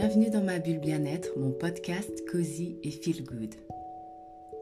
[0.00, 3.56] Bienvenue dans ma bulle bien-être, mon podcast Cozy et Feel Good.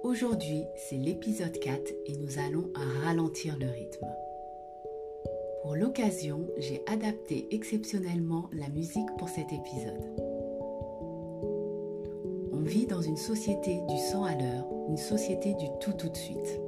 [0.03, 2.72] Aujourd'hui, c'est l'épisode 4 et nous allons
[3.04, 4.06] ralentir le rythme.
[5.60, 10.10] Pour l'occasion, j'ai adapté exceptionnellement la musique pour cet épisode.
[12.54, 16.16] On vit dans une société du 100 à l'heure, une société du tout tout de
[16.16, 16.60] suite,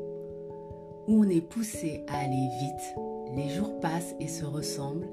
[1.06, 5.08] où on est poussé à aller vite, les jours passent et se ressemblent,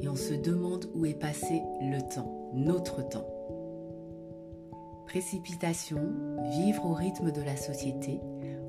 [0.00, 3.26] et on se demande où est passé le temps, notre temps.
[5.06, 6.00] Précipitation,
[6.50, 8.20] vivre au rythme de la société,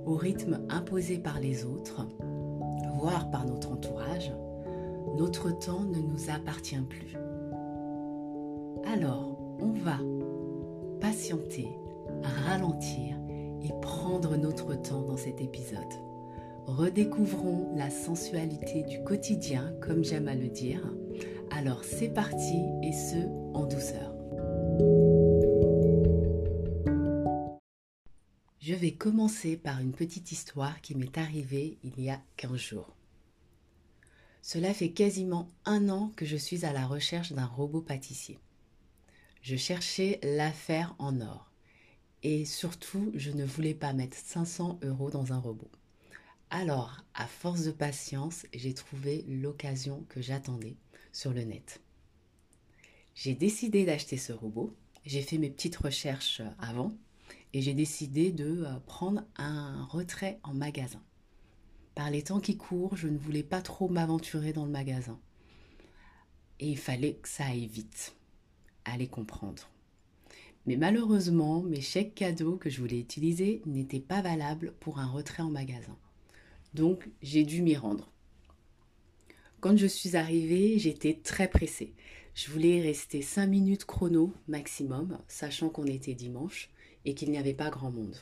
[0.05, 2.07] au rythme imposé par les autres,
[2.97, 4.33] voire par notre entourage,
[5.17, 7.15] notre temps ne nous appartient plus.
[8.91, 9.99] Alors, on va
[10.99, 11.69] patienter,
[12.47, 13.15] ralentir
[13.63, 15.81] et prendre notre temps dans cet épisode.
[16.65, 20.81] Redécouvrons la sensualité du quotidien, comme j'aime à le dire.
[21.55, 23.15] Alors c'est parti et ce,
[23.53, 24.13] en douceur.
[28.59, 32.93] Je vais commencer par une petite histoire qui m'est arrivée il y a 15 jours.
[34.41, 38.37] Cela fait quasiment un an que je suis à la recherche d'un robot pâtissier.
[39.41, 41.49] Je cherchais l'affaire en or.
[42.21, 45.71] Et surtout, je ne voulais pas mettre 500 euros dans un robot.
[46.49, 50.75] Alors, à force de patience, j'ai trouvé l'occasion que j'attendais
[51.15, 51.81] sur le net.
[53.15, 54.75] J'ai décidé d'acheter ce robot.
[55.05, 56.91] J'ai fait mes petites recherches avant
[57.53, 61.01] et j'ai décidé de euh, prendre un retrait en magasin.
[61.95, 65.17] Par les temps qui courent, je ne voulais pas trop m'aventurer dans le magasin.
[66.59, 68.13] Et il fallait que ça aille vite.
[68.83, 69.69] Allez comprendre.
[70.65, 75.43] Mais malheureusement, mes chèques cadeaux que je voulais utiliser n'étaient pas valables pour un retrait
[75.43, 75.97] en magasin.
[76.73, 78.11] Donc j'ai dû m'y rendre.
[79.65, 81.95] Quand je suis arrivée, j'étais très pressée.
[82.35, 86.69] Je voulais rester 5 minutes chrono maximum, sachant qu'on était dimanche
[87.03, 88.15] et qu'il n'y avait pas grand monde.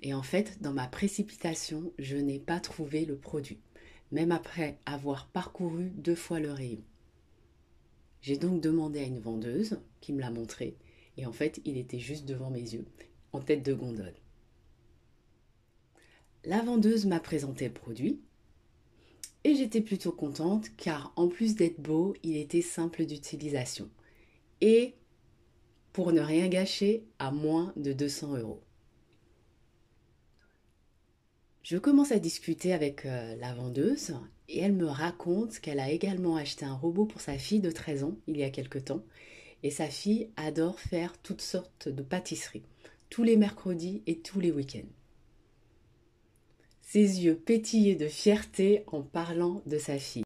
[0.00, 3.60] Et en fait, dans ma précipitation, je n'ai pas trouvé le produit,
[4.10, 6.82] même après avoir parcouru deux fois le rayon.
[8.22, 10.78] J'ai donc demandé à une vendeuse qui me l'a montré,
[11.18, 12.86] et en fait, il était juste devant mes yeux,
[13.32, 14.16] en tête de gondole.
[16.44, 18.22] La vendeuse m'a présenté le produit,
[19.44, 23.88] et j'étais plutôt contente car en plus d'être beau, il était simple d'utilisation.
[24.60, 24.94] Et
[25.92, 28.62] pour ne rien gâcher à moins de 200 euros.
[31.62, 34.14] Je commence à discuter avec euh, la vendeuse
[34.48, 38.04] et elle me raconte qu'elle a également acheté un robot pour sa fille de 13
[38.04, 39.04] ans il y a quelque temps
[39.62, 42.64] et sa fille adore faire toutes sortes de pâtisseries,
[43.10, 44.88] tous les mercredis et tous les week-ends.
[46.92, 50.24] Ses yeux pétillaient de fierté en parlant de sa fille.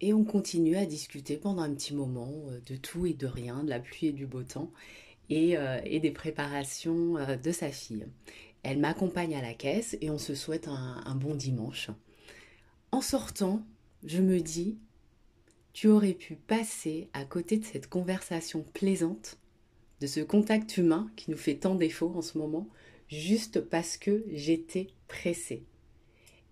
[0.00, 3.64] Et on continue à discuter pendant un petit moment euh, de tout et de rien,
[3.64, 4.70] de la pluie et du beau temps,
[5.28, 8.06] et, euh, des préparations euh, de sa fille.
[8.62, 11.90] Elle m'accompagne à la caisse et on se souhaite un, un bon dimanche.
[12.92, 13.66] En sortant,
[14.04, 14.78] je me dis,
[15.72, 19.36] tu aurais pu passer à côté de cette conversation plaisante,
[20.00, 22.68] de ce contact humain qui nous fait tant défaut en ce moment,
[23.08, 25.64] juste parce que j'étais pressée.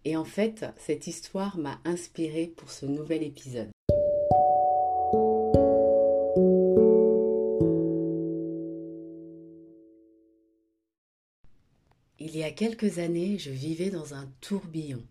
[0.04, 3.70] Et en fait, cette histoire m'a inspirée pour ce nouvel épisode.
[12.18, 15.02] Il y a quelques années, je vivais dans un tourbillon.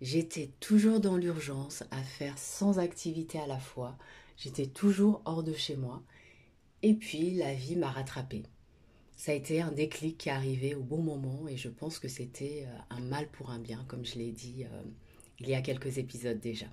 [0.00, 3.96] J'étais toujours dans l'urgence à faire sans activité à la fois.
[4.36, 6.02] J'étais toujours hors de chez moi.
[6.82, 8.42] Et puis la vie m'a rattrapée
[9.16, 12.08] ça a été un déclic qui est arrivé au bon moment et je pense que
[12.08, 14.82] c'était euh, un mal pour un bien, comme je l'ai dit euh,
[15.40, 16.66] il y a quelques épisodes déjà.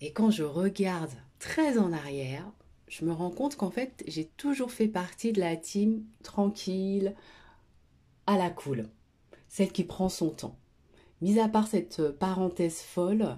[0.00, 2.50] Et quand je regarde très en arrière,
[2.86, 7.14] je me rends compte qu'en fait, j'ai toujours fait partie de la team tranquille,
[8.26, 8.88] à la cool,
[9.48, 10.58] celle qui prend son temps.
[11.20, 13.36] Mis à part cette parenthèse folle,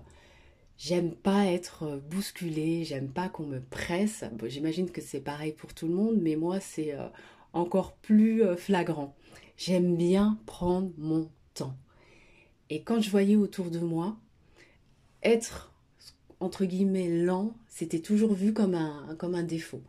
[0.77, 4.25] j'aime pas être bousculée, j'aime pas qu'on me presse.
[4.45, 7.09] J'imagine que c'est pareil pour tout le monde, mais moi, c'est euh,
[7.53, 9.15] encore plus euh, flagrant.
[9.57, 11.77] J'aime bien prendre mon temps.
[12.71, 14.17] Et quand je voyais autour de moi,
[15.23, 15.73] être
[16.41, 19.83] entre guillemets lent, c'était toujours vu comme un, comme un défaut.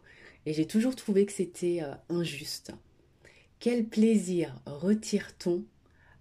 [0.45, 2.73] Et j'ai toujours trouvé que c'était euh, injuste.
[3.59, 5.63] Quel plaisir retire-t-on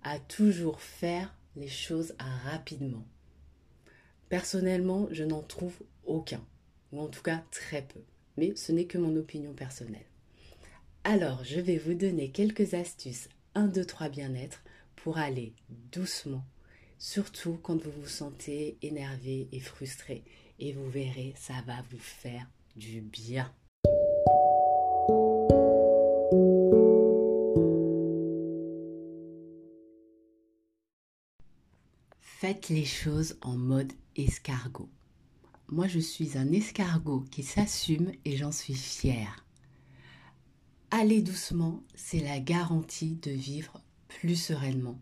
[0.04, 3.04] à toujours faire les choses rapidement?
[4.28, 5.74] Personnellement, je n'en trouve
[6.04, 6.40] aucun,
[6.92, 8.00] ou en tout cas très peu.
[8.36, 10.06] Mais ce n'est que mon opinion personnelle.
[11.04, 14.62] Alors, je vais vous donner quelques astuces 1, 2, 3 bien-être
[14.94, 15.52] pour aller
[15.90, 16.44] doucement,
[16.96, 20.22] surtout quand vous vous sentez énervé et frustré.
[20.60, 22.46] Et vous verrez, ça va vous faire
[22.76, 23.52] du bien.
[32.20, 34.88] Faites les choses en mode escargot.
[35.66, 39.44] Moi, je suis un escargot qui s'assume et j'en suis fière.
[40.94, 45.00] Aller doucement, c'est la garantie de vivre plus sereinement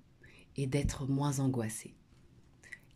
[0.57, 1.97] et d'être moins angoissé.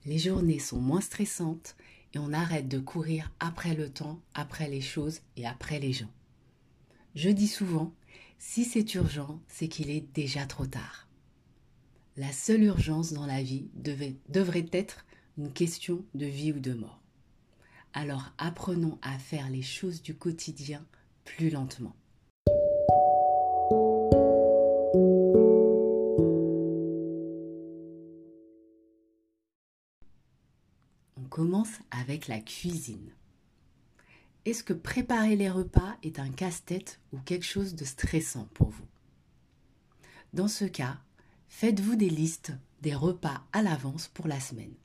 [0.05, 1.75] Les journées sont moins stressantes
[2.13, 6.13] et on arrête de courir après le temps, après les choses et après les gens.
[7.17, 7.93] Je dis souvent,
[8.39, 11.09] si c'est urgent, c'est qu'il est déjà trop tard.
[12.17, 15.05] La seule urgence dans la vie devrait être
[15.37, 17.01] une question de vie ou de mort.
[17.93, 20.87] Alors apprenons à faire les choses du quotidien
[21.25, 21.97] plus lentement.
[31.35, 33.11] Commence avec la cuisine.
[34.45, 38.87] Est-ce que préparer les repas est un casse-tête ou quelque chose de stressant pour vous?
[40.33, 41.01] Dans ce cas,
[41.49, 42.53] faites-vous des listes
[42.83, 44.77] des repas à l'avance pour la semaine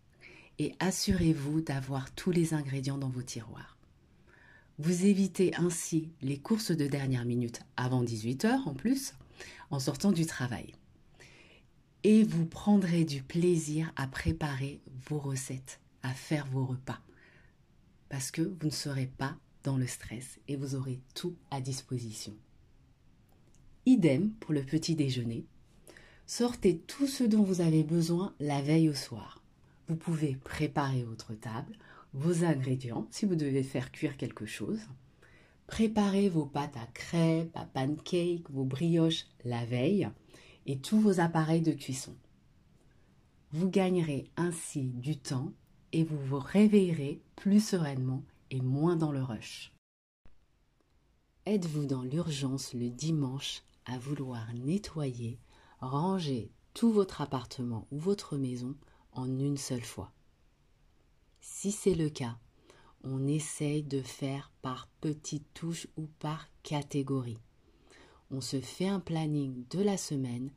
[0.58, 3.78] et assurez-vous d'avoir tous les ingrédients dans vos tiroirs.
[4.80, 9.14] Vous évitez ainsi les courses de dernière minute avant 18h en plus,
[9.70, 10.74] en sortant du travail.
[12.02, 17.00] Et vous prendrez du plaisir à préparer vos recettes, à faire vos repas.
[18.10, 22.36] Parce que vous ne serez pas dans le stress et vous aurez tout à disposition.
[23.86, 25.46] Idem pour le petit déjeuner.
[26.26, 29.40] Sortez tout ce dont vous avez besoin la veille au soir
[29.90, 31.76] vous pouvez préparer votre table,
[32.14, 34.80] vos ingrédients, si vous devez faire cuire quelque chose.
[35.66, 40.08] Préparez vos pâtes à crêpes, à pancakes, vos brioches la veille
[40.68, 42.16] et tous vos appareils de cuisson.
[43.52, 45.54] Vous gagnerez ainsi du temps
[45.92, 49.72] et vous vous réveillerez plus sereinement et moins dans le rush.
[51.46, 55.40] Êtes-vous dans l'urgence le dimanche à vouloir nettoyer,
[55.80, 58.76] ranger tout votre appartement ou votre maison
[59.14, 60.12] en une seule fois?
[61.42, 62.38] Si c'est le cas,
[63.04, 67.40] on essaye de faire par petites touches ou par catégorie.
[68.30, 70.52] On se fait un planning de la semaine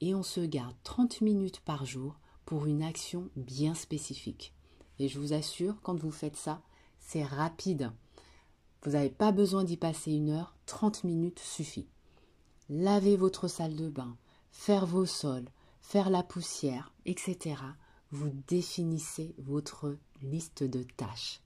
[0.00, 4.55] et on se garde 30 minutes par jour pour une action bien spécifique.
[4.98, 6.60] Et je vous assure, quand vous faites ça,
[6.98, 7.92] c'est rapide.
[8.82, 11.88] Vous n'avez pas besoin d'y passer une heure, 30 minutes suffit.
[12.68, 14.16] Lavez votre salle de bain,
[14.50, 15.48] faire vos sols,
[15.80, 17.56] faire la poussière, etc
[18.12, 21.40] vous définissez votre liste de tâches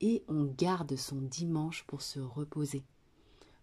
[0.00, 2.82] et on garde son dimanche pour se reposer,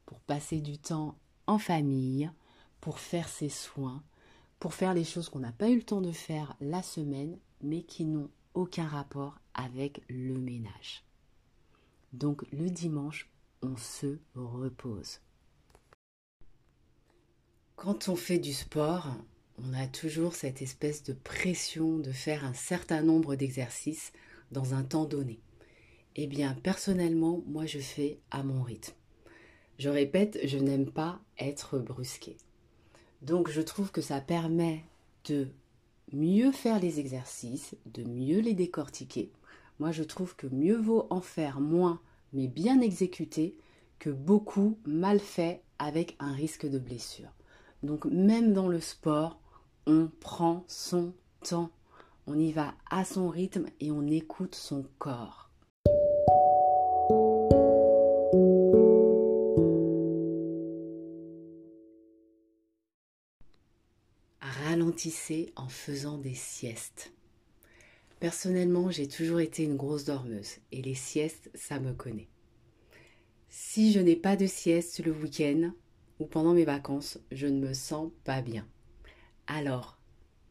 [0.05, 1.15] pour passer du temps
[1.47, 2.31] en famille,
[2.79, 4.01] pour faire ses soins,
[4.59, 7.83] pour faire les choses qu'on n'a pas eu le temps de faire la semaine, mais
[7.83, 8.29] qui n'ont
[8.65, 11.03] rapport avec le ménage.
[12.13, 13.29] Donc le dimanche,
[13.61, 15.19] on se repose.
[17.75, 19.07] Quand on fait du sport,
[19.57, 24.11] on a toujours cette espèce de pression de faire un certain nombre d'exercices
[24.51, 25.39] dans un temps donné.
[26.15, 28.93] Eh bien, personnellement, moi, je fais à mon rythme.
[29.77, 32.35] Je répète, je n'aime pas être brusqué.
[33.21, 34.83] Donc, je trouve que ça permet
[35.25, 35.47] de
[36.13, 39.31] mieux faire les exercices, de mieux les décortiquer.
[39.79, 41.99] Moi, je trouve que mieux vaut en faire moins,
[42.33, 43.55] mais bien exécuté,
[43.99, 47.29] que beaucoup mal fait avec un risque de blessure.
[47.83, 49.39] Donc, même dans le sport,
[49.85, 51.13] on prend son
[51.47, 51.71] temps,
[52.27, 55.48] on y va à son rythme et on écoute son corps.
[65.55, 67.13] En faisant des siestes.
[68.19, 72.27] Personnellement, j'ai toujours été une grosse dormeuse et les siestes, ça me connaît.
[73.47, 75.71] Si je n'ai pas de sieste le week-end
[76.19, 78.67] ou pendant mes vacances, je ne me sens pas bien.
[79.47, 79.97] Alors,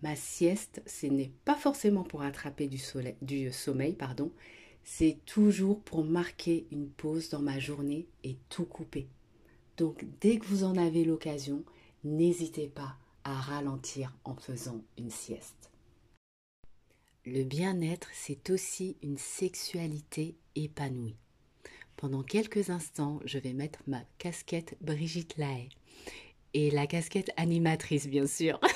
[0.02, 2.81] ma sieste, ce n'est pas forcément pour attraper du,
[3.21, 4.33] du sommeil, pardon,
[4.83, 9.09] c'est toujours pour marquer une pause dans ma journée et tout couper.
[9.76, 11.64] Donc, dès que vous en avez l'occasion,
[12.02, 12.97] n'hésitez pas
[13.35, 15.70] ralentir en faisant une sieste.
[17.25, 21.16] Le bien-être, c'est aussi une sexualité épanouie.
[21.97, 25.68] Pendant quelques instants, je vais mettre ma casquette Brigitte Lahaye
[26.54, 28.61] et la casquette animatrice, bien sûr.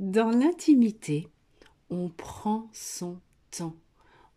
[0.00, 1.28] Dans l'intimité,
[1.90, 3.18] on prend son
[3.50, 3.76] temps.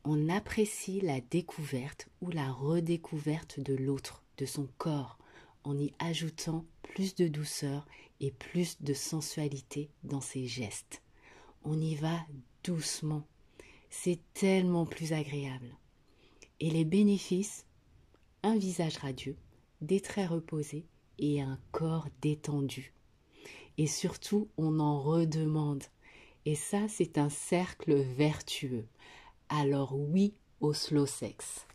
[0.04, 5.18] On apprécie la découverte ou la redécouverte de l'autre, de son corps,
[5.66, 7.86] en y ajoutant plus de douceur
[8.20, 11.02] et plus de sensualité dans ses gestes.
[11.64, 12.26] On y va
[12.64, 13.24] doucement.
[13.90, 15.76] C'est tellement plus agréable.
[16.60, 17.66] Et les bénéfices
[18.44, 19.36] Un visage radieux,
[19.82, 20.86] des traits reposés
[21.18, 22.94] et un corps détendu.
[23.78, 25.84] Et surtout, on en redemande.
[26.46, 28.88] Et ça, c'est un cercle vertueux.
[29.50, 31.68] Alors oui au slow sex.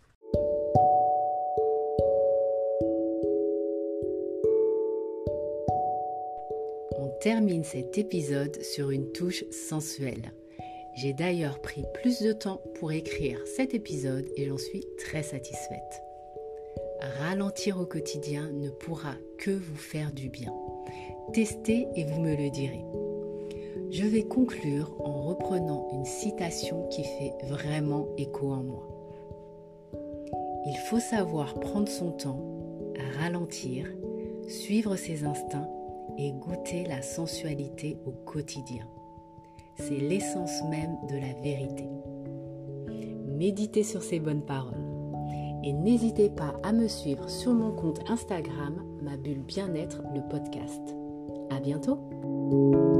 [7.21, 10.33] Termine cet épisode sur une touche sensuelle.
[10.97, 16.03] J'ai d'ailleurs pris plus de temps pour écrire cet épisode et j'en suis très satisfaite.
[17.19, 20.53] Ralentir au quotidien ne pourra que vous faire du bien.
[21.35, 22.85] Testez et vous me le direz.
[23.91, 28.89] Je vais conclure en reprenant une citation qui fait vraiment écho en moi.
[30.67, 32.41] Il faut savoir prendre son temps,
[33.19, 33.87] ralentir,
[34.49, 35.69] suivre ses instincts
[36.19, 38.87] et goûter la sensualité au quotidien.
[39.77, 41.89] C'est l'essence même de la vérité.
[43.27, 44.85] Méditez sur ces bonnes paroles.
[45.63, 50.97] Et n'hésitez pas à me suivre sur mon compte Instagram, ma bulle bien-être, le podcast.
[51.51, 53.00] À bientôt!